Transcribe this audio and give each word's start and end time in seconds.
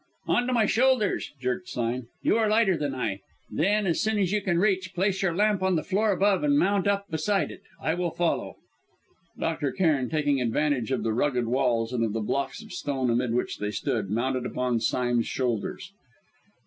"On 0.25 0.47
to 0.47 0.53
my 0.53 0.65
shoulders," 0.65 1.31
jerked 1.39 1.69
Sime. 1.69 2.07
"You 2.23 2.35
are 2.39 2.49
lighter 2.49 2.75
than 2.75 2.95
I. 2.95 3.19
Then, 3.51 3.85
as 3.85 4.01
soon 4.01 4.17
as 4.17 4.31
you 4.31 4.41
can 4.41 4.57
reach, 4.57 4.95
place 4.95 5.21
your 5.21 5.35
lamp 5.35 5.61
on 5.61 5.75
the 5.75 5.83
floor 5.83 6.11
above 6.11 6.41
and 6.43 6.57
mount 6.57 6.87
up 6.87 7.07
beside 7.11 7.51
it. 7.51 7.61
I 7.79 7.93
will 7.93 8.09
follow." 8.09 8.55
Dr. 9.37 9.71
Cairn, 9.71 10.09
taking 10.09 10.41
advantage 10.41 10.91
of 10.91 11.03
the 11.03 11.13
rugged 11.13 11.45
walls, 11.45 11.93
and 11.93 12.03
of 12.03 12.13
the 12.13 12.19
blocks 12.19 12.63
of 12.63 12.73
stone 12.73 13.11
amid 13.11 13.35
which 13.35 13.59
they 13.59 13.69
stood, 13.69 14.09
mounted 14.09 14.47
upon 14.47 14.79
Sime's 14.79 15.27
shoulders. 15.27 15.91